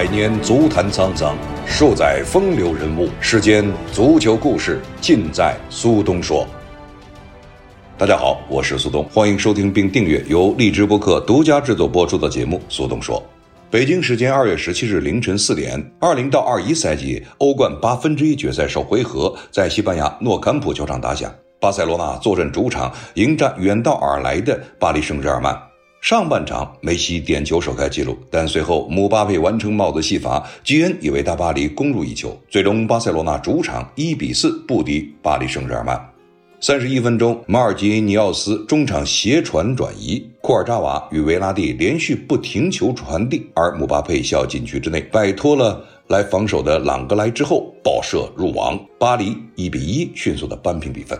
[0.00, 3.10] 百年足坛沧桑，数载风流人物。
[3.20, 6.46] 世间足球故事，尽在苏东说。
[7.98, 13.18] 大家好，我是苏东，欢迎收听并订阅由荔枝播客独家制作播出的节目《苏东说》。
[13.70, 21.30] 北京时间二月十七日凌晨四点，二零到二一赛季欧冠八分之一决赛首回合在西班牙诺坎普球场打响，
[21.60, 25.69] 巴塞罗那坐镇主场迎战远道而来的巴黎圣日耳曼。
[26.00, 32.34] 上半场，梅西点球首开纪录，但随后姆巴佩完成帽子戏法，基恩也为大巴黎攻入一球。
[32.48, 36.00] 最终，巴塞罗那主场一比四不敌巴黎圣日耳曼。
[36.58, 51.18] 三十一分钟，马尔基尼奥斯中场斜传转移，库尔扎瓦与维拉蒂连续不停球传递，而姆巴佩小禁区之内摆脱了来防守的朗格莱之后爆射入网，巴黎一比一迅速的扳平比分。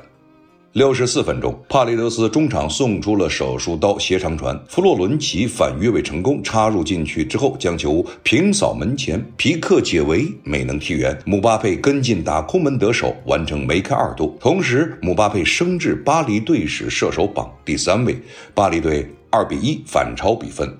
[0.72, 14.38] 六十四分钟，帕雷德斯中场送出了手术刀斜长传，弗洛伦齐反越位成功，插入禁区之后将球平扫门前，皮克解围没能踢远，姆巴佩跟进打空门得手，完成梅开二度。
[14.38, 18.16] 同时，姆巴佩升至巴黎队史射手榜第三位，
[18.54, 20.72] 巴黎队二比一反超比分。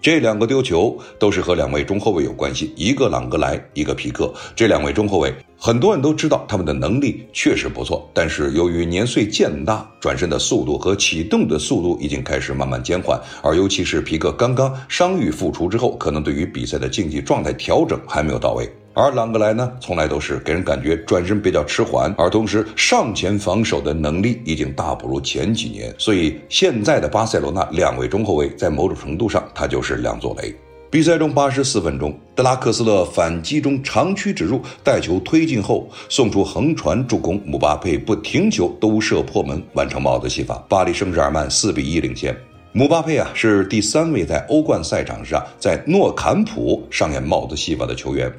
[0.00, 4.34] 这两个丢球都是和两位中后卫有关系，一个朗格莱，一个皮克。
[4.56, 5.32] 这两位中后卫，
[5.64, 18.68] 很多人都知道他们的能力确实不错，但是由于年岁渐大，转身的速度和启动的速度已经开始慢慢减缓，而尤其是皮克刚刚伤愈复出之后，可能对于比赛的竞技状态调整还没有到位。
[18.92, 25.94] 而朗格莱呢，从来都是给人感觉转身比较迟缓，而同时上前防守的能力已经大不如前几年。
[25.96, 30.52] 所以现在的巴塞罗那两位中后卫，在某种程度上，他就是两座雷。
[30.92, 42.36] 比赛中八十四分钟，德拉克斯勒反击中长驱直入，带球推进后送出横传助攻，姆巴佩不停球兜射破门，完成帽子戏法，巴黎圣日耳曼四比一领先。
[42.72, 48.30] 姆巴佩啊，是第三位在欧冠赛场上在诺坎普上演帽子戏法的球员。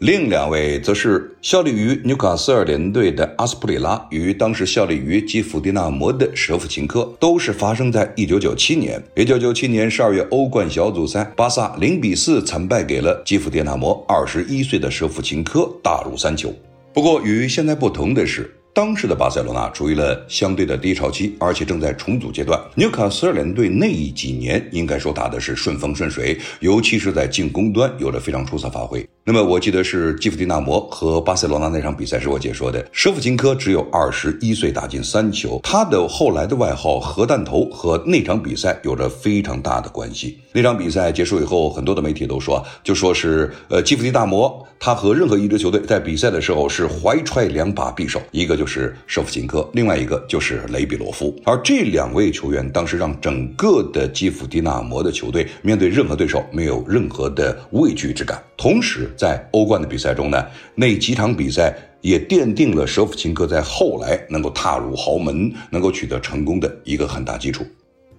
[0.00, 9.02] 另两位则是效力于纽卡斯尔联队的阿斯普里拉与当时效力于基辅迪纳摩的舍甫琴科，都是发生在一九九七年。
[9.16, 16.54] 一九九七年十二月欧冠小组赛，巴萨零比四惨败给了基辅迪纳摩二十一岁的舍甫琴科打入三球。
[16.94, 18.54] 不过与现在不同的是。
[18.72, 22.60] 当时的巴塞罗那处于了相对的低潮期，而且正在重组阶段。
[22.76, 29.04] 纽卡斯尔联队那一几年应该说打的是顺风顺水，尤其是在进攻端有了非常出色发挥。
[29.24, 35.60] 那么我记得是基夫迪纳摩和巴塞罗那那场比赛是我解说的，舍甫琴科只有二十一岁，打进三球。
[35.64, 40.38] 他的后来的外号“核弹头”和那场比赛有着非常大的关系。
[40.52, 48.67] 那场比赛结束以后，很多的媒体都说，就说是呃基夫迪纳摩他和任何一支球队在比赛的时候是怀揣两把匕首，一个就是。
[48.68, 58.40] 是舍甫琴科，另外一个就是雷比罗夫，而这两位球员当时让整个的基辅迪纳摩的球队面对任何对手没有任何的畏惧之感。
[58.56, 67.64] 同时，在欧冠的比赛中呢，那几场比赛也奠定了舍甫琴科在后来能够踏入豪门、能够取得成功的一个很大基础，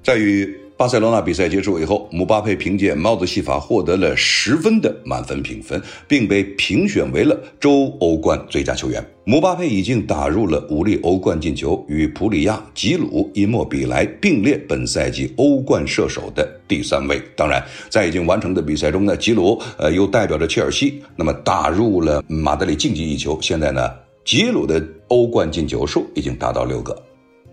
[0.03, 0.53] 在于。
[0.79, 9.05] 巴塞罗那比赛结束以后，姆巴佩凭借帽子戏法获得了十分的满分评分，并被评选为了周欧冠最佳球员。
[9.25, 17.21] 姆巴佩已经打入了五粒欧冠进球，与普里亚、吉鲁、伊莫比莱并列本赛季欧冠射手的第三位。
[17.35, 23.37] 当然，在已经完成的比赛中呢，吉鲁呃又代表着切尔西，那么打入了马德里竞技一球。
[23.41, 23.81] 现在呢，
[24.23, 26.97] 吉鲁的欧冠进球数已经达到六个。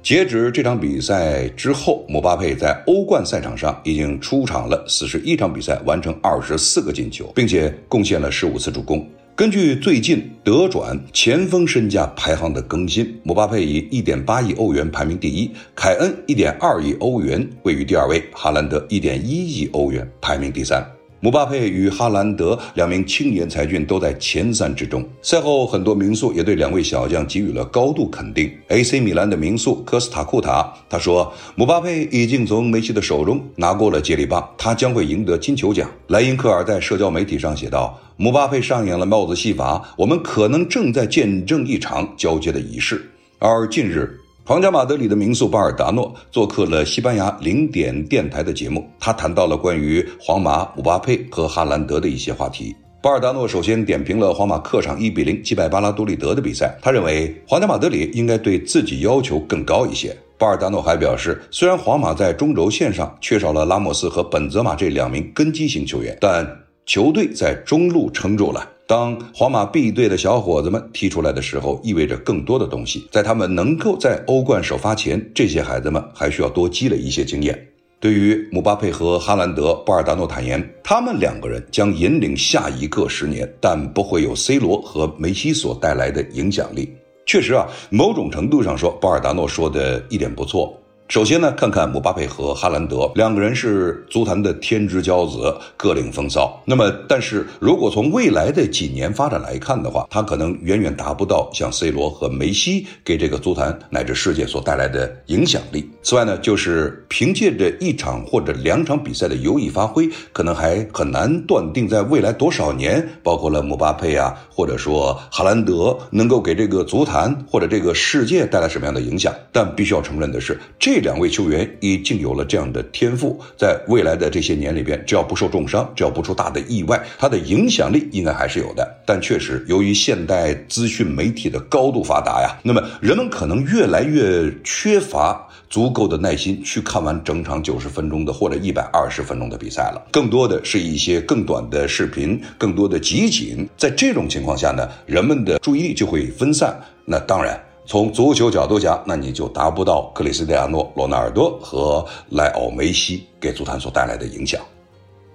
[0.07, 9.05] 截止这场比赛之后，姆巴佩在欧冠赛场上已经出场了四十一场比赛，完成二十四个进球，并且贡献了十五次助攻。
[9.35, 20.87] 根据最近德转前锋身价排行的更新，姆巴佩以一点八亿欧元排名第一，凯恩一点二亿欧元位于第二位，哈兰德一点一亿欧元排名第三。
[21.27, 25.05] 姆巴佩与哈兰德两名青年才俊都在前三之中。
[25.21, 28.49] 赛后，很多名宿也对两位小将给予了高度肯定。
[28.69, 43.05] AC 米兰的名宿科斯塔库塔他说：“姆巴佩已经从梅西的手中拿过了接力棒，他将会赢得金球奖。”莱因克尔在社交媒体上写道：“姆巴佩上演了帽子戏法，我们可能正在见证一场交接的仪式。”
[43.41, 44.21] 而近日。
[44.49, 52.73] 皇家马德里的名宿巴尔达诺做客了西班牙零点电台的节目，他谈到了关于皇马、姆巴佩和哈兰德的一些话题。
[53.03, 60.17] 巴尔达诺首先点评了皇马客场一比零击败巴拉多利德的比赛，他认为皇家马德里应该对自己要求更高一些。
[60.39, 66.49] 巴尔达诺还表示，虽然皇马在中轴线上缺少了拉莫斯和本泽马这两名根基型球员，但
[66.85, 68.65] 球队在中路撑住了。
[68.89, 73.09] 当皇马 B 队的小伙子们踢出来的时候，意味着更多的东西。
[73.11, 77.67] 在他们能够在欧冠首发前，这些孩子们还需要多积累一些经验。
[77.99, 86.95] 对于姆巴佩和哈兰德，波尔达诺坦言，他们两个人将引领下一个十年，但不会有 C 罗和梅西所带来的影响力。
[87.27, 90.81] 确实啊，某种程度上说，波尔达诺说的一点不错。
[91.09, 96.61] 首先呢，看看姆巴佩和哈兰德两个人是足坛的天之骄子，各领风骚。
[96.65, 105.89] 那么，但是如果从未来的几年发展来看的话，他可能远远达不到像 C 罗和梅西给这个足坛乃至世界所带来的影响力。
[106.03, 119.33] 此外呢，就是凭借着一场或者两场比赛的优异发挥，可能还很难断定在未来多少年，包括了姆巴佩啊，或者说哈兰德，能够给这个足坛或者这个世界带来什么样的影响。
[119.53, 120.96] 但必须要承认的是，这。
[120.97, 128.97] 这两位球员已经有了这样的天赋，在未来的这些年里边，只要不受重伤，只要不出大的意外，他的影响力应该还是有的。
[129.05, 140.03] 但确实，由于现代资讯媒体的高度发达呀，那么人们可能越来越缺乏足够的耐心去看完整场九十分钟的或者一百二十分钟的比赛了。
[140.11, 143.69] 更多的是一些更短的视频，更多的集锦。
[143.77, 146.75] 在这种情况下呢，人们的注意力就会分散。
[147.05, 147.66] 那当然。
[147.87, 154.61] 从足球角度讲，那你就达不到克里斯蒂亚诺·罗纳尔多和莱奥·梅西给足坛所带来的影响。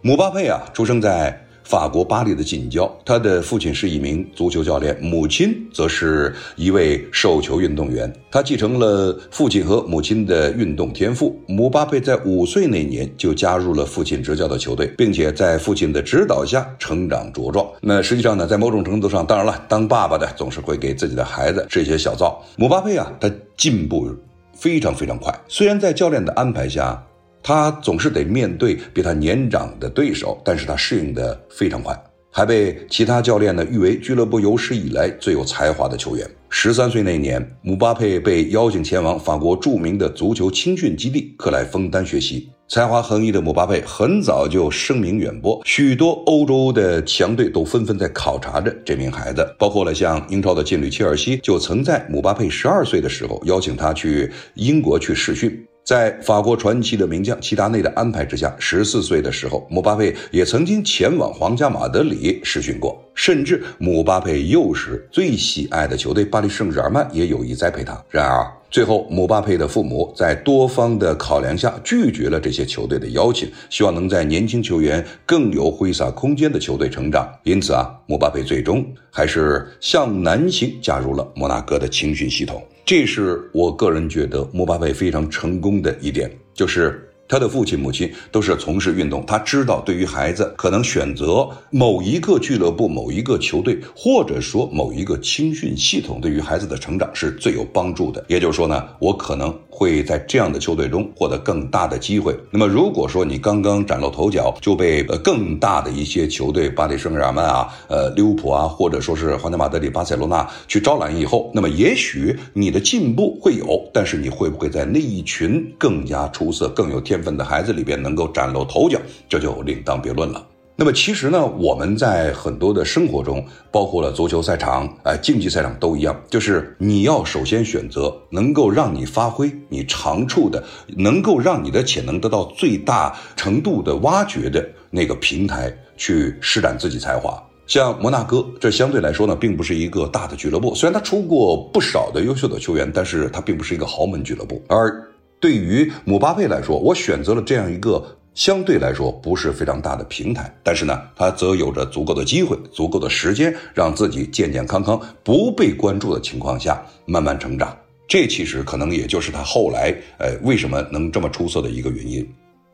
[0.01, 1.47] 姆巴佩啊，出生在。
[1.71, 8.13] 法国巴黎的近郊，他的父亲是一名足球教练，母亲则是一位手球运动员。
[8.29, 11.33] 他继承了父亲和母亲的运动天赋。
[11.47, 17.65] 姆巴佩在五岁那年就加入了父亲执教的球队，并且在父亲的指导下成长茁壮。
[17.79, 22.43] 那实际上呢，在某种程度上，当然了，当爸爸的总是会给自己的孩子这些小灶。
[22.57, 24.13] 姆巴佩啊，他进步
[24.53, 27.01] 非常非常快，虽然在教练的安排下。
[27.43, 31.97] 他总是得面对比他年长的对手，但是他适应的非常快，
[32.29, 36.29] 还被其他教练呢誉为俱乐部有史以来最有才华的球员。
[36.49, 42.49] 十三岁那年，姆巴佩被邀请前往法国著名的足球青训基地克莱枫丹学习。
[42.67, 55.65] 才华横溢的姆巴佩很早就声名远播，许多欧洲的强队都纷纷在考察着这名孩子，包括了像英超的劲旅切尔西，就曾在姆巴佩十二岁的时候邀请他去英国去试训。
[55.83, 67.99] 在法国传奇的名将齐达内的安排之下，十四岁的时候，姆巴佩也曾经前往皇家马德里试训过，甚至姆巴佩幼时最喜爱的球队巴黎圣日耳曼也有意栽培他。
[68.09, 77.27] 然而，最后姆巴佩的父母在多方的考量下拒绝了这些球队的邀请，希望能在年轻球员更有挥洒空间的球队成长。
[77.43, 82.63] 因此啊，姆巴佩最终还是向南行，加入了摩纳哥的青训系统。
[82.85, 98.25] 这是我个人觉得姆巴佩非常成功的一点，就是他的父亲、母亲都是从事运动，他知道对于孩子可能选择某一个俱乐部、某一个球队，或者说某一个青训系统，对于孩子的成长是最有帮助的。
[98.27, 99.57] 也就是说呢，我可能。
[99.71, 102.37] 会在这样的球队中获得更大的机会。
[102.51, 120.45] 那么，如果说你刚刚崭露头角就被呃更大的一些球队，巴黎圣日耳曼啊、呃利物浦啊，或者说是皇家马德里、巴塞罗那去招揽以后，那么也许你的进步会有，但是你会不会在那一群更加出色、更有天分的孩子里边能够崭露头角，这就另当别论了。
[120.81, 130.63] 那么其实呢，我们在很多的生活中，包括了足球赛场、哎竞技赛场都一样，就是你要首先选择能够让你发挥你长处的，
[130.97, 137.39] 能够让你的潜能得到最大程度的挖掘的那个平台去施展自己才华。
[137.67, 144.59] 像摩纳哥，这相对来说呢，并不是一个大的俱乐部，虽然他出过不少的优秀的球员，但是他并不是一个豪门俱乐部。
[144.67, 145.07] 而
[145.39, 148.03] 对于姆巴佩来说，我选择了这样一个。
[148.33, 157.77] 相对来说不是非常大的平台，但是呢，他则有着足够的机会、足够的时间，让自己健健康康、不被关注的情况下慢慢成长。
[158.07, 162.27] 这其实可能也就是他后来，呃，为什么能这么出色的一个原因。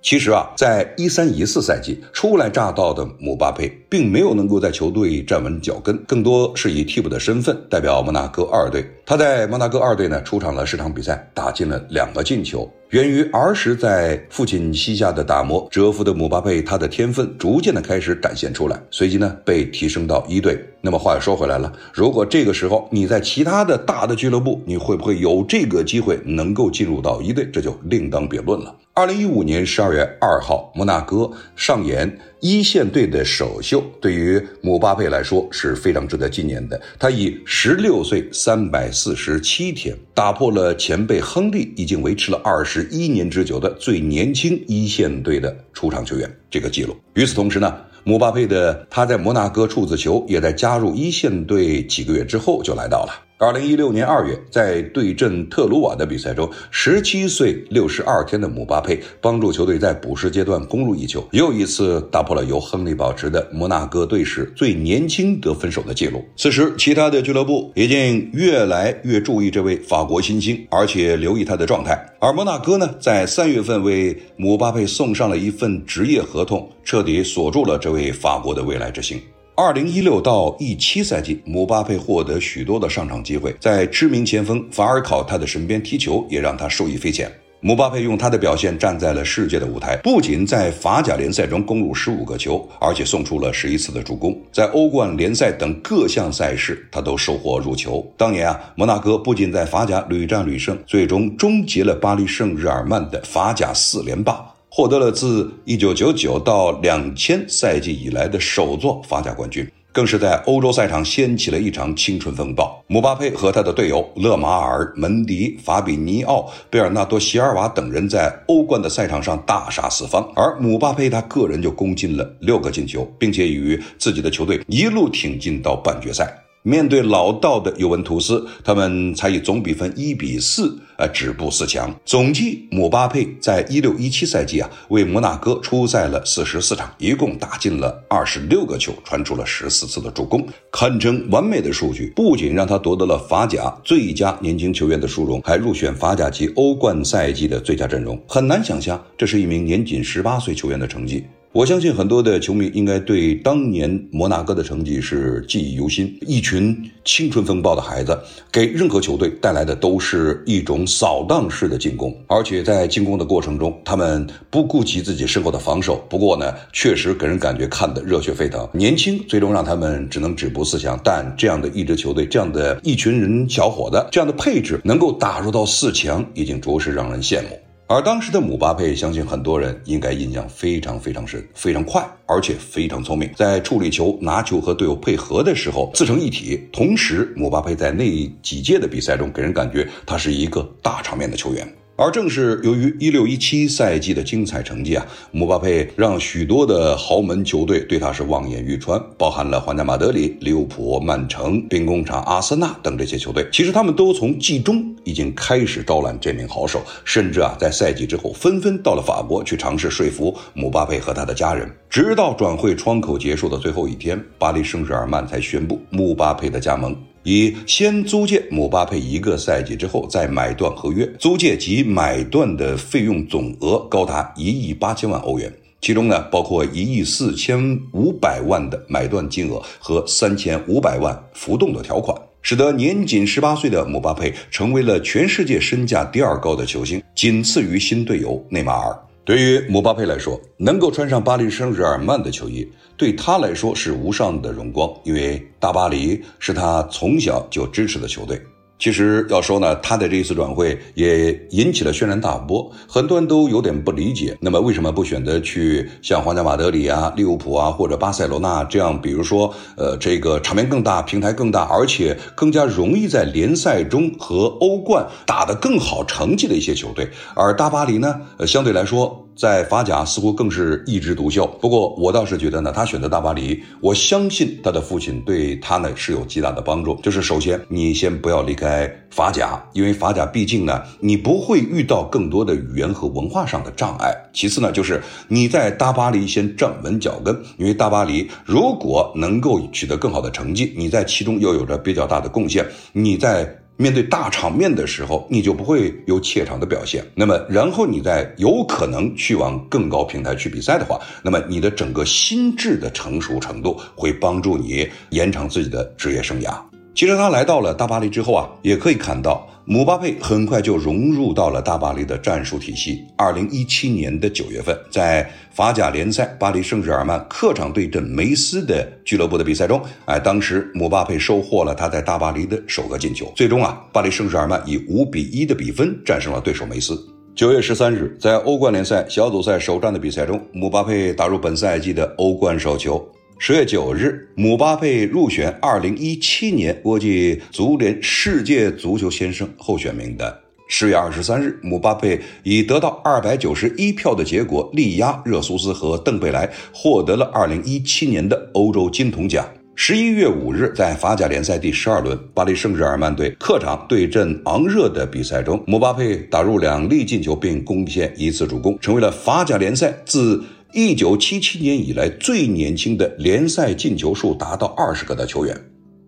[0.10, 8.90] 其实啊，在一三一四赛季初来乍到的姆巴佩，并没有能够在球队站稳脚跟，更多是以替补的身份代表摩纳哥二队。
[9.06, 12.72] 他在摩纳哥二队呢，出场了十场比赛，打进了两个进球。
[12.92, 20.58] 源于儿时在父亲膝下的打磨蛰伏的姆巴佩，他的天分逐渐的开始展现出来，随即呢被提升到一队。
[20.80, 27.46] 那么话又说回来了，如果这个时候你在其他的大的俱乐部，你会不会有这个机会能够进入到一队？
[27.52, 28.74] 这就另当别论了。
[28.98, 36.82] 二零一五年十二月二号，摩纳哥上演一线队的首秀，对于姆巴佩来说是非常值得纪念的。
[36.98, 46.98] 他以十六岁三百四十七天，打破了前辈亨利已经维持了二十一年之久的最年轻一线队的出场球员这个记录。
[47.14, 47.72] 与此同时呢，
[48.04, 53.27] 姆巴佩的他在摩纳哥处子球也在加入一线队几个月之后就来到了。
[53.40, 66.26] 二零一六年二月，在对阵特鲁瓦的比赛中，十七岁六十二天的姆巴佩帮助球队在补时阶段攻入一球，又一次打破了由亨利保持的摩纳哥队史最年轻得分手的记录。
[66.36, 71.96] 此时，其他的俱乐部已经越来越注意这位法国新星，而且留意他的状态。
[72.20, 79.22] 而摩纳哥呢，在三月份为姆巴佩送上了一份职业合同，彻底锁住了这位法国的未来之星。
[79.60, 87.28] 二零一六到一七赛季，姆巴佩获得许多的上场机会，在知名前锋法尔考他的身边踢球，也让他受益匪浅。
[87.60, 94.40] 姆巴佩用他的表现站在了世界的舞台，不仅在法甲联赛中攻入十五个球，而且送出了十一次的助攻。
[94.52, 98.06] 在欧冠联赛等各项赛事，他都收获入球。
[98.16, 104.54] 当年啊，摩纳哥不仅在法甲屡战屡胜，最终终结了巴黎圣日耳曼的法甲四连霸。
[104.78, 112.80] 获得了自1999到2000赛季以来的首座法甲冠军，更是在欧洲赛场掀起了一场青春风暴。
[112.86, 126.32] 姆巴佩和他的队友勒马尔、门迪、法比尼奥、贝尔纳多、席尔瓦等人在欧冠的赛场上大杀四方，而姆巴佩他个人就攻进了六个进球，并且与自己的球队一路挺进到半决赛。
[126.64, 131.94] 面对老道的尤文图斯，他们才以总比分一比四呃止步四强。
[132.06, 142.12] 总计，姆巴佩在一六一七赛季啊为摩纳哥出赛了四十四场，一共打进了二十六个球，传出了十四次的助攻，堪称完美的数据。
[142.16, 148.22] 不仅让他夺得了法甲最佳年轻球员的殊荣，还入选法甲及欧冠赛季的最佳阵容。
[148.28, 151.24] 很难想象，这是一名年仅十八岁球员的成绩。
[151.54, 156.16] 我相信很多的球迷应该对当年摩纳哥的成绩是记忆犹新。
[156.22, 158.16] 一群青春风暴的孩子，
[158.52, 166.06] 给任何球队带来的都是一种扫荡式的进攻，而且在进攻的过程中，他们不顾及自己身后的防守。
[166.08, 168.70] 不过呢，确实给人感觉看得热血沸腾。
[168.72, 177.48] 年轻最终让他们只能止步四强，但这样的一支球队，这样的一群人小伙子，这样的配置能够打入到四强，已经着实让人羡慕。
[177.90, 186.68] 而当时的姆巴佩，相信很多人应该印象非常非常深，非常快，而且非常聪明，在处理球、拿球和队友配合的时候自成一体。
[186.74, 188.06] 同时，姆巴佩在那
[188.44, 191.66] 几届的比赛中，给人感觉他是一个大场面的球员。
[192.00, 203.48] 而正是由于一六一七赛季的精彩成绩啊，姆巴佩让许多的豪门球队对他是望眼欲穿，包含了皇家马德里、利物浦、曼城、兵工厂、阿森纳等这些球队。
[203.52, 211.68] 其实他们都从季中已经开始招揽这名好手，甚至啊在赛季之后纷纷到了法国去尝试说服姆巴佩和他的家人。
[211.90, 216.96] 直到转会窗口结束的最后一天，巴黎圣日耳曼才宣布姆巴佩的加盟。
[217.28, 238.98] 以先租借姆巴佩一个赛季之后再买断合约，租借及买断的费用总额高达一亿八千万欧元，其中呢包括一亿四千五百万的买断金额和三千五百万浮动的条款，使得年仅十八岁的姆巴佩成为了全世界身价第二高的球星，仅次于新队友内马尔。
[239.28, 242.66] 对于姆巴佩来说，能够穿上巴黎圣日耳曼的球衣，
[242.96, 248.42] 对他来说是无上的荣光，因为大巴黎是他从小就支持的球队。
[248.80, 254.38] 其实要说呢，他的这一次转会也引起了轩然大波，很多人都有点不理解。
[254.40, 267.10] 那么为什么不选择去像皇家马德里啊、利物浦啊或者巴塞罗那这样，比如说呃这个场面更大、平台更大，而且更加容易在联赛中和欧冠打得更好成绩的一些球队？
[267.34, 269.27] 而大巴黎呢，呃相对来说。
[269.38, 271.46] 在法甲似乎更是一枝独秀。
[271.62, 276.96] 不过我倒是觉得呢，他选择大巴黎，我相信他的父亲对他呢是有极大的帮助。
[277.04, 284.12] 就是首先，你先不要离开法甲，因为法甲毕竟呢，你不会遇到更多的语言和文化上的障碍。
[284.34, 293.57] 其次呢，就是你在大巴黎先站稳脚跟，因为大巴黎如果能够取得更好的成绩，你在其中又有着比较大的贡献，你在。
[293.78, 297.06] 面对大场面的时候，你就不会有怯场的表现。
[297.16, 306.60] 那么，然后你再有可能去往更高平台去比赛的话，那么你的整个心智的成熟程度会帮助你延长自己的职业生涯。
[306.98, 313.06] 其实他来到了大巴黎之后啊，也可以看到姆巴佩很快就融入到了大巴黎的战术体系。
[313.16, 323.32] 二零一七年的九月份，在法甲联赛巴黎圣日耳曼客场对阵梅斯的俱乐部的比赛中，哎，当时姆巴佩收获了他在大巴黎的首个进球。
[323.36, 327.00] 最终啊，巴黎圣日耳曼以五比一的比分战胜了对手梅斯。
[327.36, 333.08] 九月十三日，在欧冠联赛小组赛首战的比赛中，姆巴佩打入本赛季的欧冠首球。
[333.40, 340.36] 十月九日，姆巴佩入选二零一七年国际足联世界足球先生候选名单。
[340.68, 349.48] 十月二十三日，姆巴佩以得到二百九十一票的结果力压热苏斯和邓贝莱，获得了二零一七年的欧洲金童奖。
[349.76, 360.44] 十一月五日，在法甲联赛第十二轮，巴黎圣日耳曼队客场对阵昂热的比赛中，姆巴佩打入两粒进球并贡献一次助攻，成为了法甲联赛自
[360.80, 365.60] 一九七七年以来最年轻的联赛进球数达到二十个的球员。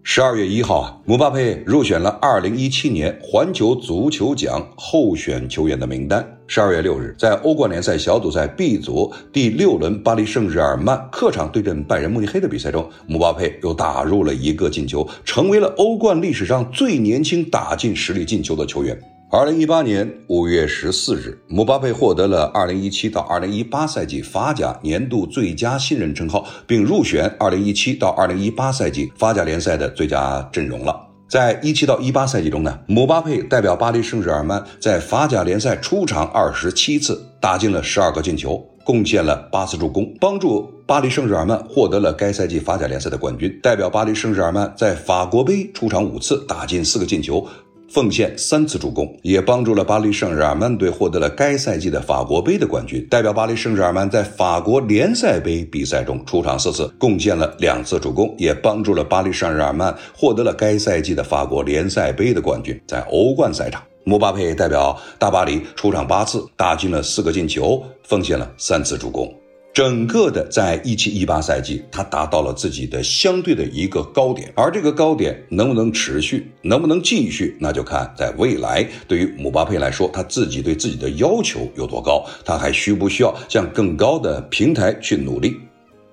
[0.03, 6.23] 十二月一号啊，姆巴佩入选了二零一七年环球足球奖候选球员的名单。
[6.45, 18.95] 十二月六日，在欧冠联赛小组赛 B 组第六轮，巴黎圣日耳曼客场对阵拜仁慕尼黑的比赛中，姆巴佩又打入了一个进球，成为了欧冠历史上最年轻打进实力进球的球员。
[19.31, 30.99] 二零一八年五月十四日，姆巴佩获得了二零一七到二零一八赛季法甲年度最佳新人称号，并入选二零一七到二零一八赛季法甲联赛的最佳阵容了。
[31.27, 43.59] 在一七到一八赛季中呢，姆巴佩代表巴黎圣日耳曼在法甲联赛出场二十七次，打进了十二个进球，贡献了八次助攻，帮助巴黎圣日耳曼获得了该赛季法甲联赛的冠军。
[43.61, 47.47] 代表巴黎圣日耳曼在法国杯出场五次，打进四个进球。
[47.89, 53.05] 奉献三次助攻，也帮助了巴黎圣日耳曼队获得了该赛季的法国杯的冠军。
[53.09, 62.79] 代表巴黎圣日耳曼在法国联赛杯比赛中出场四次，贡献了两次助攻，也帮助了巴黎圣日耳曼获得了该赛季的法国联赛杯的冠军。
[62.85, 69.38] 在欧冠赛场，姆巴佩代表大巴黎出场八次，打进了四个进球，奉献了三次助攻。
[69.71, 85.55] 整个的在一七一八赛季，他达到了自己的相对的一个高点，而这个高点能不能持续，能不能继续，那就看在未来对于姆巴佩来说，他自己对自己的要求有多高，他还需不需要向更高的平台去努力。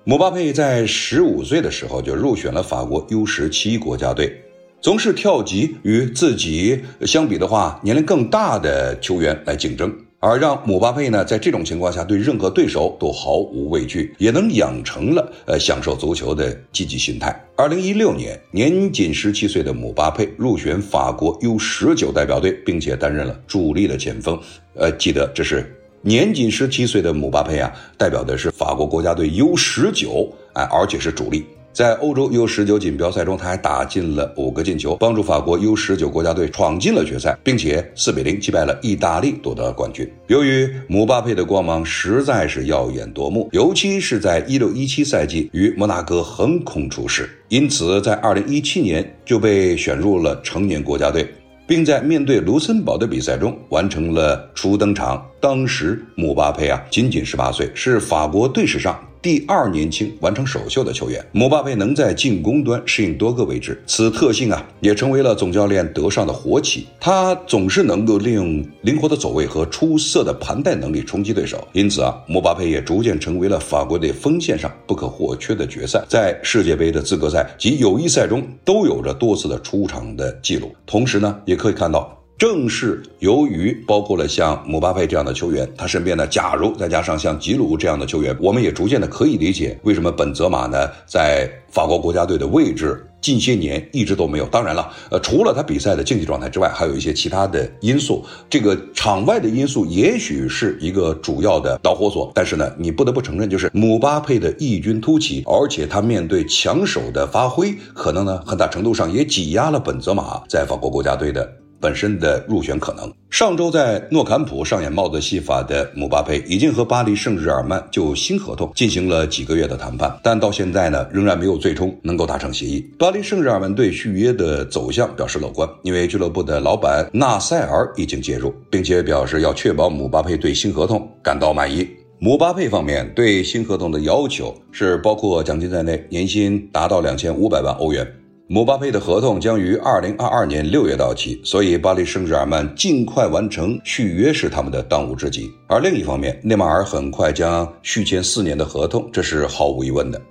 [0.05, 4.39] 姆巴佩在十五岁的时候就入选了法国 U 十七国家队，
[4.79, 9.93] 总是跳级与自己相比的话年龄更大的球员来竞争。
[10.29, 17.33] 而让姆巴佩呢，在这种情况下对任何对手都毫无畏惧，也能养成了呃享受足球的积极心态。
[17.55, 24.37] 二零一六年，年仅十七岁的姆巴佩入选法国 U 十九代表队，并且担任了主力的前锋。
[24.73, 31.45] 呃，记得这是年仅十七岁的姆巴佩啊，代表的是法国国家队 U 十九，哎，而且是主力。
[31.77, 40.11] 在欧洲 U 十九锦标赛中，他还打进了五个进球，帮助法国 U 十九国家队闯进了决赛，并且四比零击败了意大利，夺得了冠军。
[40.25, 51.31] 由于姆巴佩的光芒实在是耀眼夺目，尤其是在一六一七赛季与摩纳哥横空出世，因此在二零一七年就被选入了成年国家队，
[51.67, 55.23] 并在面对卢森堡的比赛中完成了初登场。
[55.39, 58.99] 当时姆巴佩啊，仅仅十八岁，是法国队史上。
[59.21, 66.87] 第二年轻完成首秀的球员，姆巴佩能在进攻端适应多个位置，此特性啊也成为了总教练德尚的活棋。
[66.99, 76.05] 他总是能够利用灵活的走位和出色的盘带能力冲击对手，因此啊，姆巴佩也逐渐成为了法国队锋线上不可或缺的角色。
[76.07, 80.73] 在世界杯的资格赛及友谊赛中都有着多次的出场的记录。
[80.85, 82.13] 同时呢，也可以看到。
[82.37, 94.45] 正是由于包括了像姆巴佩这样的球员，他身边呢，假如再加上像吉鲁这样的球员，我们也逐渐的可以理解为什么本泽马呢在法国国家队的位置近些年一直都没有。
[94.45, 98.23] 当然了，呃，除了他比赛的竞技状态之外，还有一些其他的因素。
[98.47, 111.51] 这个场外的因素也许是一个主要的导火索，但是呢，你不得不承认，就是姆巴佩的异军突起，而且他面对强手的发挥，可能呢很大程度上也挤压了本泽马在法国国家队的。
[111.79, 113.11] 本身的入选可能。
[113.29, 122.79] 上周在诺坎普上演帽子戏法的姆巴佩，已经和巴黎圣日耳曼就新合同进行了几个月的谈判，但到现在呢，仍然没有最终能够达成协议。
[122.97, 131.87] 巴黎圣日耳曼对续约的走向表示乐观，因为俱乐部的老板纳塞尔已经介入，并且表示要确保姆巴佩对新合同感到满意。
[132.19, 138.07] 姆巴佩方面对新合同的要求是包括奖金在内，年薪达到两千五百万欧元。
[138.49, 145.51] 姆巴佩的合同将于二零二二年六月到期，所以巴黎圣日耳曼尽快完成续约是他们的当务之急。
[145.67, 150.21] 而另一方面，内马尔很快将续签四年的合同，这是毫无疑问的。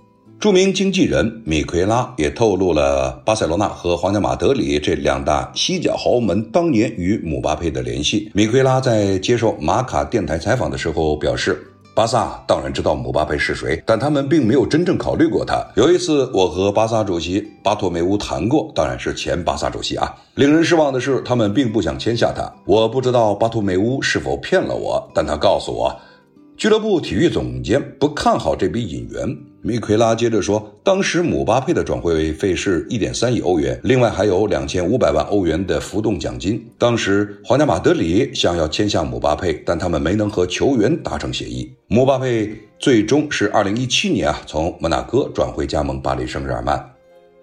[0.40, 8.30] 著名经纪人米奎拉也透露了巴塞罗那和皇家马德里这两大西甲豪门当年与姆巴佩的联系。
[8.32, 11.70] 米奎拉在接受马卡电台采访的时候表示。
[11.96, 15.66] 巴萨当然知道姆巴佩是谁，但他们并没有真正考虑过他。
[15.76, 20.14] 有一次，我和巴萨主席巴托梅乌谈过，当然是前巴萨主席啊。
[20.34, 22.52] 令人失望的是，他们并不想签下他。
[22.66, 25.98] 我不知道巴托梅乌是否骗了我，但他告诉我。
[26.58, 29.26] 俱乐部体育总监不看好这笔引援。
[29.66, 36.64] 米奎拉接着说，当时姆巴佩的转会费是一点三亿欧元，另外还有两千五百万欧元的浮动奖金。
[36.78, 41.68] 当时皇家马德里想要签下姆巴佩，但他们没能和球员达成协议。
[41.88, 46.95] 姆巴佩最终是二零一七年啊从摩纳哥转会加盟巴黎圣日耳曼。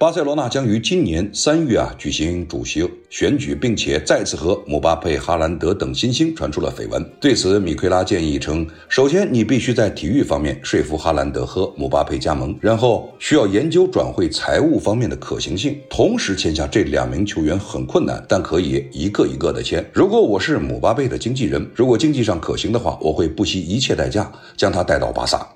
[0.03, 7.01] 巴塞罗那将于今年三月啊举行主席选举，并且再次和姆巴佩、哈兰德等新星传出了绯闻。
[7.21, 19.89] 对此，米奎拉建议称，首先你必须在体育方面说服哈兰德和姆巴佩加盟，然后需要研究转会财务方面的可行性，同时签下这两名球员很困难，但可以一个一个的签。
[19.93, 25.47] 如果我是姆巴佩的经纪人，如果经济上可行的话，我会不惜一切代价将他带到巴萨。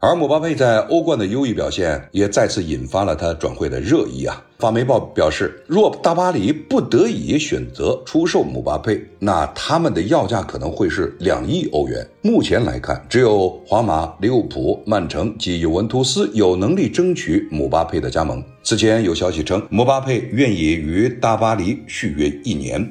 [0.00, 4.40] 而姆巴佩在欧冠的优异表现，也再次引发了他转会的热议啊。
[4.60, 12.08] 法媒报表示，若大巴黎不得已选择出售姆巴佩，那他们的要价可能会是两亿欧元。
[12.22, 18.40] 目前来看，只有皇马、利物浦、曼城及尤文图斯有能力争取姆巴佩的加盟。
[18.62, 22.88] 此前有消息称，姆巴佩愿意与大巴黎续约一年。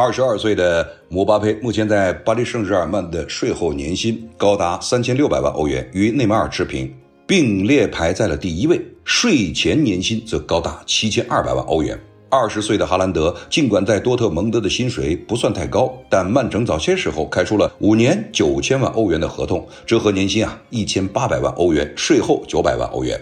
[0.00, 6.94] 二十二岁的姆巴佩目前在巴黎圣日耳曼的税后年薪高达三千六百万欧元，与内马尔持平，
[7.26, 8.80] 并列排在了第一位。
[9.02, 11.98] 税前年薪则高达七千二百万欧元。
[12.30, 23.20] 二十岁的哈兰德尽管在多特蒙德的薪水不算太高，但曼城早些时候开出了五年九千万欧元的合同，折合年薪啊一千八百万欧元，税后九百万欧元。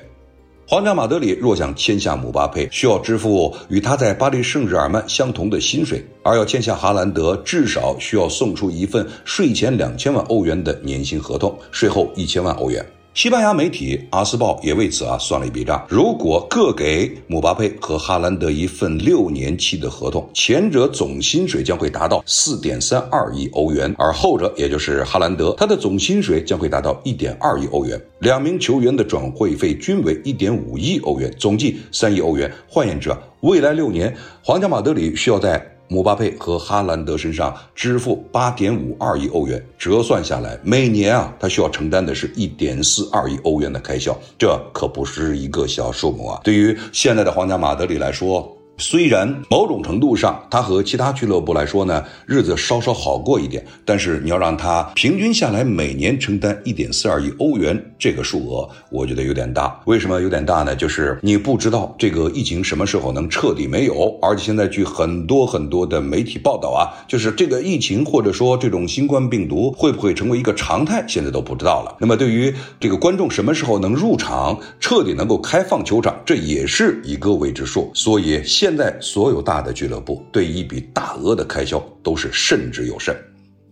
[0.68, 12.84] 皇家马德里若想签下姆巴佩，需要支付与他在巴黎圣日耳曼相同的薪水；而要签下哈兰德，至少需要送出一份税前两千万欧元的年薪合同，税后一千万欧元。
[13.16, 27.98] 西班牙媒体《阿斯报》也为此啊算了一笔账：如果各给姆巴佩和哈兰德一份六年期的合同，前者总薪水将会达到四点三二亿欧元，而后者也就是哈兰德，他的总薪水将会达到一点二亿欧元。
[28.18, 32.52] 两名球员的转会费均为一点五亿欧元，总计三亿欧元。
[32.68, 46.40] 换言之，未来六年，皇家马德里需要在姆巴佩和哈兰德身上支付八点五二亿欧元，折算下来，每年啊，他需要承担的是一点四二亿欧元的开销，这可不是一个小数目啊！
[46.42, 48.55] 对于现在的皇家马德里来说。
[48.78, 59.80] 虽然某种程度上，他和其他俱乐部来说呢，日子稍稍好过一点，但是你要让他平均下来每年承担一点四二亿欧元这个数额，我觉得有点大。
[59.86, 60.76] 为什么有点大呢？
[60.76, 71.96] 就是你不知道这个疫情什么时候能彻底没有，而且现在据很多很多的媒体报道啊，就是这个疫情或者说这种新冠病毒会不会成为一个常态，现在都不知道了。
[71.98, 77.90] 那么对于这个观众什么时候能入场，彻底能够开放球场，这也是一个未知数。
[77.94, 83.16] 所以现现在所有大的俱乐部对一笔大额的开销都是慎之又慎。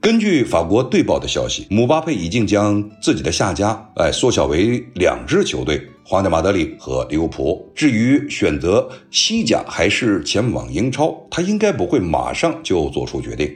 [0.01, 7.69] 根据法国队报的消息，姆巴佩已经将自己的下家哎缩小为两支球队：皇家马德里和利物浦。
[7.75, 13.53] 至于选择西甲还是前往英超，他应该不会马上就做出决定。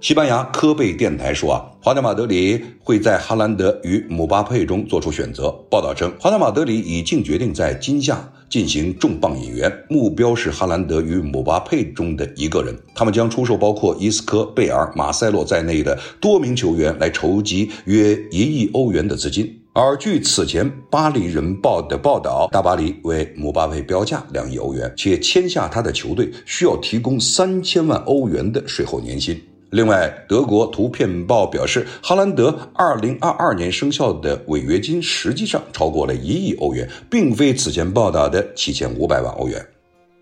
[0.00, 5.52] 西班牙科贝电台说啊，皇家马德里会在哈兰德与姆巴佩中做出选择。
[5.70, 12.76] 报道称，皇家马德里已经决定在今夏进行重磅引援，目标是哈兰德与姆巴佩中的一个人。
[12.94, 19.56] 他们将出售包括伊斯科、贝尔、马塞洛在内的多名球员，来筹集约一亿欧元的资金。
[19.72, 29.40] 而据此前《巴黎人报》的报道，大巴黎为姆巴佩标价两亿欧元，且签下他的球队需要提供三千万欧元的税后年薪。
[29.70, 39.64] 另外，德国图片报表示，哈兰德2022年生效的违约金实际上超过了一亿欧元，并非此前报道的七千五百万欧元。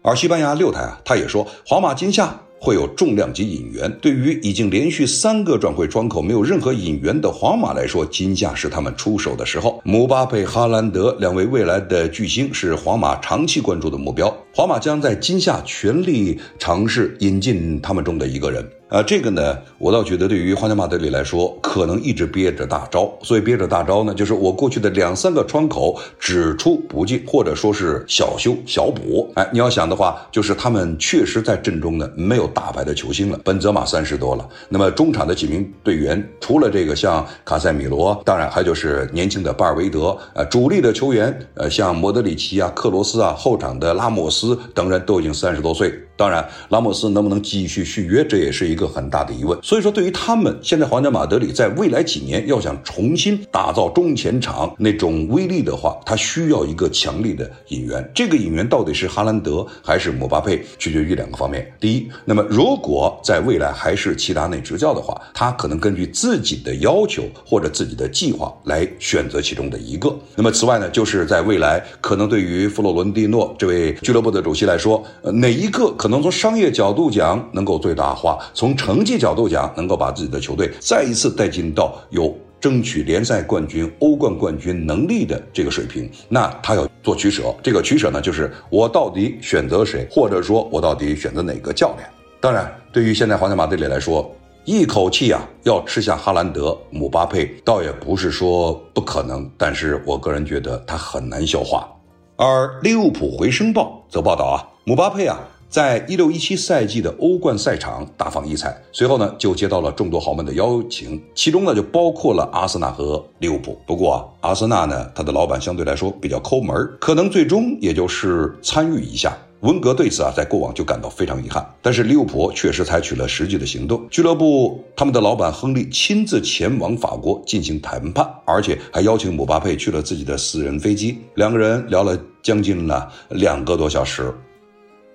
[0.02, 3.90] 而西班牙六台啊，他也说，皇马今夏会有重量级引援。
[4.02, 9.80] 对于已经连续三个转会窗口没有任何引援的皇马来说，今夏是他们出手的时候。
[9.82, 18.62] 姆巴佩、哈兰德两位未来的巨星是皇马长期关注的目标，皇马将在今夏全力尝试引进他们中的一个人。
[18.88, 23.12] 啊，这个呢，我倒觉得对于皇家马德里来说，可能一直憋着大招。
[23.22, 29.30] 所以憋着大招呢，就是我过去的两三个窗口只出不进，或者说是小修小补。
[29.34, 33.38] 哎，你要想的话，就是他们确实在阵中呢没有大牌的球星了。
[33.44, 40.16] 本泽马三十多了，那么中场的几名队员，除了这个像卡塞米罗，当然还就是年轻的巴尔韦德。
[40.32, 45.92] 呃，主力的球员，呃，像莫德里奇啊、克罗斯啊，后场的拉莫斯等人都已经三十多岁。
[46.18, 49.56] 当然，拉莫斯能不能继续续约，这也是一个很大的疑问。
[49.62, 58.10] 所以说，对于他们现在皇家马德里在未来几年要想重新打造中前场那种威力的话，他需要一个强力的引援。
[58.12, 61.72] 这个引援到底是哈兰德还是姆巴佩，取决于两个方面。
[61.78, 70.12] 第一，那么如果在未来还是齐达内执教的话，他可能根据自己的要求或者自己的计划来选择其中的一个。
[70.34, 76.07] 那么此外呢，就是在未来可能对于弗洛伦蒂诺这位俱乐部的主席来说，呃，哪一个可。
[76.08, 87.54] 能从商业角度讲能够最大化，从成绩角度讲能够把自己的球队再一次带进到有争取联赛冠军、欧冠冠军能力的这个水平，那他要做取舍。
[87.62, 92.08] 这个取舍呢，就是我到底选择谁，或者说我到底选择哪个教练？
[92.40, 94.28] 当然，对于现在皇家马德里来说，
[94.64, 101.88] 一口气啊要吃下哈兰德、姆巴佩，倒也不是说不可能，但是我个人觉得他很难消化。
[102.36, 105.38] 而利物浦回声报则报道啊，姆巴佩啊。
[105.68, 113.78] 在一六一七赛季的欧冠赛场大放异彩，随后呢就接到了众多豪门的邀请，其中呢就包括了阿森纳和利物浦。
[113.86, 119.36] 不过啊，阿森纳呢他的老板相对来说比较抠门，可能最终也就是参与一下。
[119.62, 134.32] 温格对此啊在过往就感到非常遗憾，但是利物浦确实采取了实际的行动，俱乐部他们的老板亨利亲自前往法国进行谈判，而且还邀请姆巴佩去了自己的私人飞机，两个人聊了将近了两个多小时。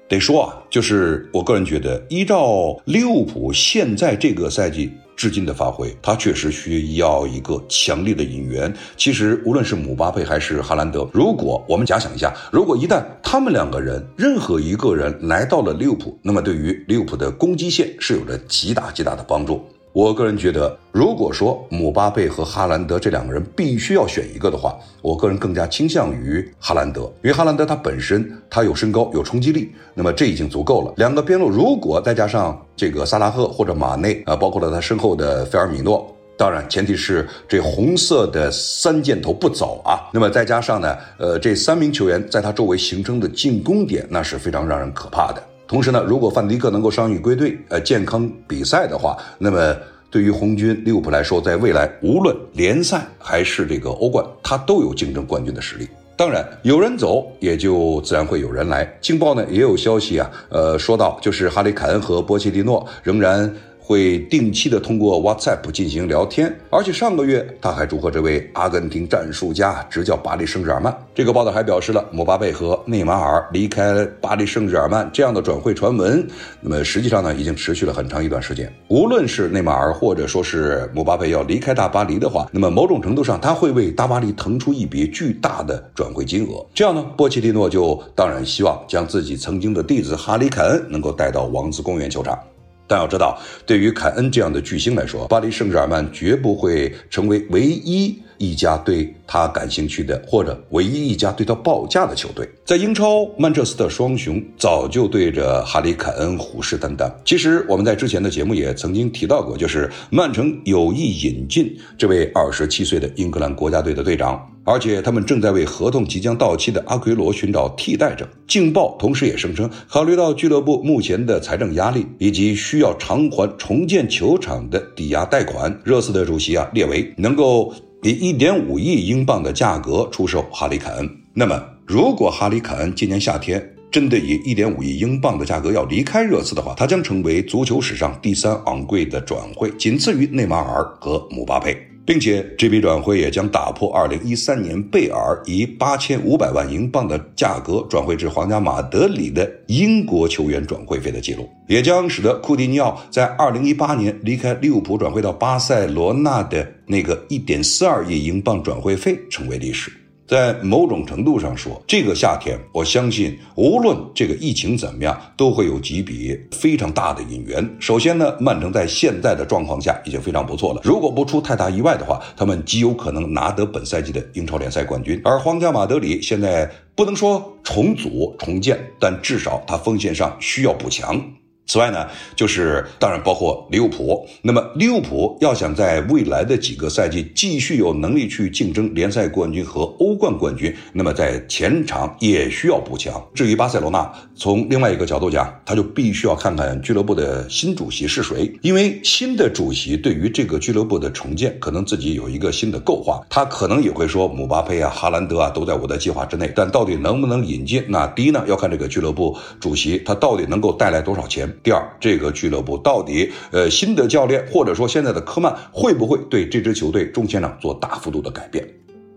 [0.08, 8.72] 得说啊，就是我个人觉得，依照利物浦现在这个赛季至今的发挥，他确实需要一个强力的引援。
[8.96, 19.64] 其实无论是姆巴佩还是哈兰德，如果我们假想一下，如果一旦他们两个人任何一个人来到了利物浦，那么对于利物浦的攻击线是有着极大极大的帮助。
[19.94, 30.92] 我个人觉得，如果说姆巴佩和哈兰德这两个人必须要选一个的话，我个人更加倾向于哈兰德，因为哈兰德他本身他有身高有冲击力，那么这已经足够了。
[30.98, 40.10] 两个边路如果再加上这个萨拉赫或者马内啊，包括了他身后的菲尔米诺，当然前提是这红色的三箭头不走啊。
[40.12, 45.44] 那么再加上呢，呃，这三名球员在他周围形成的进攻点，那是非常让人可怕的。
[45.68, 49.76] 同时呢，如果范迪克能够伤愈归队，呃，健康比赛的话，那么
[50.12, 55.88] 对于红军利物浦来说，在未来无论联赛还是这个欧冠，他都有竞争冠军的实力。
[56.16, 58.86] 当然，有人走，也就自然会有人来。
[59.02, 63.52] 劲报呢也有消息啊，呃，说到就是哈里凯恩和波切蒂诺仍然。
[63.86, 70.96] 会定期的通过 WhatsApp 进行聊天，而且上个月他还祝贺这位阿根廷战术家执教巴黎圣日耳曼。
[71.14, 76.26] 这个报道还表示了姆巴佩和内马尔离开巴黎圣日耳曼这样的转会传闻，
[76.62, 78.72] 那么实际上呢已经持续了很长一段时间。
[78.88, 86.66] 无论是内马尔或者说是姆巴佩要离开大巴黎的话，那么某种程度上他会为大巴黎腾出一笔巨大的转会金额。
[86.74, 92.40] 这样呢，波切蒂诺就当然希望将自己曾经的弟子哈里凯恩能够带到王子公园球场。
[92.88, 102.48] 但要知道，对于凯恩这样的巨星来说，巴黎圣日耳曼绝不会成为唯一一家对他感兴趣的，或者唯一一家对他报价的球队。
[102.66, 107.12] 在英超，曼彻斯特双雄早就对着哈里凯恩虎视眈眈。
[107.26, 114.50] 其实我们在之前的节目也曾经提到过，就是曼城有意引进这位二十七岁的英格兰国家队的队长。
[114.66, 118.26] 而且他们正在为合同即将到期的阿奎罗寻找替代者。
[118.48, 131.10] 劲报同时也声称，考虑到俱乐部目前的财政压力以及需要偿还重建球场的抵押贷款，热刺的主席啊列维能够以一点五亿英镑的价格出售哈里凯恩。
[131.34, 141.78] 那么，如果哈里凯恩今年夏天真的以一点五亿英镑的价格要离开热刺的话，他将成为足球史上第三昂贵的转会，仅次于内马尔和姆巴佩。
[142.06, 159.92] 并且这笔转会也将打破2013年贝尔以8500万英镑的价格转会至皇家马德里的英国球员转会费的记录，也将使得库蒂尼奥在2018年离开利物浦转会到巴塞罗那的那个1.42亿英镑转会费成为历史。
[160.26, 167.70] 在某种程度上说，这个夏天，我相信无论这个疫情怎么样，都会有几笔非常大的引援。
[167.80, 175.22] 首先呢，曼城在现在的状况下已经非常不错了，如果不出太大意外的话，他们极有可能拿得本赛季的英超联赛冠军。
[175.26, 181.22] 而皇家马德里现在不能说重组重建，但至少他锋线上需要补强。
[181.66, 184.28] 此外呢，就是当然包括利物浦。
[184.42, 193.26] 那么利物浦要想在未来的几个赛季继续有能力去竞争联赛冠军和欧冠冠军，那么在前场也需要补强。
[193.34, 203.22] 至于巴塞罗那，从另外一个角度讲，他就必须要看看俱乐部的新主席是谁，因为新的主席对于这个俱乐部的重建，可能自己有一个新的构划。
[203.30, 207.84] 他可能也会说，姆巴佩啊、哈兰德啊都在我的计划之内，但到底能不能引进？
[207.88, 211.52] 那第一呢，要看这个俱乐部主席他到底能够带来多少钱。
[211.62, 218.68] 第二，这个俱乐部到底，呃，新的教练或者说现在的科曼会不会对这支球队中前场做大幅度的改变？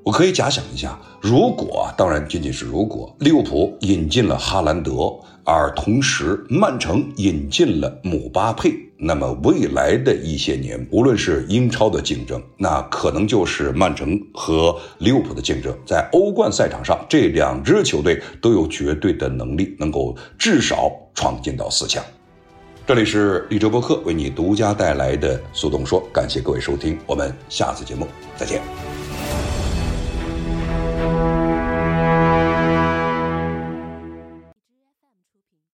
[0.07, 22.01] 我可以假想一下，如果当然仅仅是如果，利物浦引进了哈兰德，而同时曼城引进了姆巴佩，那么未来的一些年，无论是英超的竞争，那可能就是曼城和利物浦的竞争，在欧冠赛场上，这两支球队都有绝对的能力，能够至少闯进到四强。
[22.87, 28.62] 这里是立哲播客为你独家带来的速动说，感谢各位收听，我们下次节目再见。